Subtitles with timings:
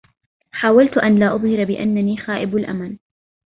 [0.51, 2.99] حاولت أن لا أظهر بأنني خائب الأمل.